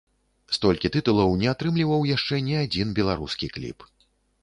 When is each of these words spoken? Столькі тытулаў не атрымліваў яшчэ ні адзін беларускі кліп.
Столькі 0.55 0.91
тытулаў 0.95 1.35
не 1.43 1.47
атрымліваў 1.53 2.09
яшчэ 2.15 2.43
ні 2.49 2.59
адзін 2.65 2.87
беларускі 3.01 3.55
кліп. 3.57 3.91